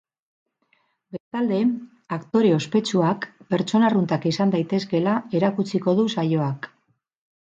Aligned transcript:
Bestalde, 1.15 1.57
aktore 2.17 2.53
ospetsuak 2.55 3.27
pertsona 3.53 3.87
arruntak 3.91 4.25
izan 4.31 4.53
daitezkeela 4.55 5.13
erakutsiko 5.41 5.95
du 6.01 6.07
saioak. 6.15 6.67